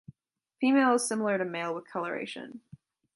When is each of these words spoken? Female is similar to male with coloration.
Female 0.59 0.95
is 0.95 1.07
similar 1.07 1.37
to 1.37 1.45
male 1.45 1.75
with 1.75 1.85
coloration. 1.87 2.61